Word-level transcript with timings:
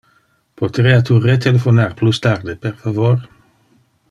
Poterea 0.53 1.01
tu 1.03 1.19
retelephonar 1.19 1.93
plus 1.93 2.19
tarde, 2.21 2.55
per 2.55 2.75
favor? 2.75 3.29